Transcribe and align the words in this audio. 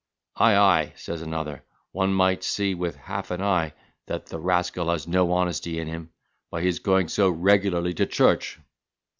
—"Ay, 0.37 0.55
ay," 0.57 0.93
says 0.95 1.21
another, 1.21 1.63
"one 1.91 2.11
might 2.11 2.43
see 2.43 2.73
with 2.73 2.95
half 2.95 3.29
an 3.29 3.39
eye 3.39 3.71
that 4.07 4.25
the 4.25 4.39
rascal 4.39 4.89
has 4.89 5.07
no 5.07 5.31
honesty 5.31 5.77
in 5.79 5.87
him, 5.87 6.09
by 6.49 6.59
his 6.59 6.79
going 6.79 7.07
so 7.07 7.29
regularly 7.29 7.93
to 7.93 8.07
church." 8.07 8.57